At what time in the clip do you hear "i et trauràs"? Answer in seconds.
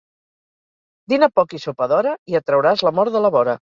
2.33-2.85